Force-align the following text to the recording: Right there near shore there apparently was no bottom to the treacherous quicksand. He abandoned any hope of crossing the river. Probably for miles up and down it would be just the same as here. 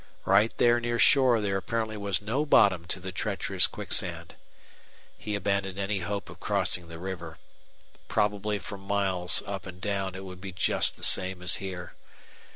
Right 0.25 0.51
there 0.57 0.79
near 0.79 0.97
shore 0.97 1.39
there 1.41 1.57
apparently 1.57 1.95
was 1.95 2.23
no 2.23 2.43
bottom 2.43 2.85
to 2.85 2.99
the 2.99 3.11
treacherous 3.11 3.67
quicksand. 3.67 4.33
He 5.15 5.35
abandoned 5.35 5.77
any 5.77 5.99
hope 5.99 6.27
of 6.27 6.39
crossing 6.39 6.87
the 6.87 6.97
river. 6.97 7.37
Probably 8.07 8.57
for 8.57 8.79
miles 8.79 9.43
up 9.45 9.67
and 9.67 9.79
down 9.79 10.15
it 10.15 10.23
would 10.25 10.41
be 10.41 10.53
just 10.53 10.95
the 10.97 11.03
same 11.03 11.43
as 11.43 11.57
here. 11.57 11.93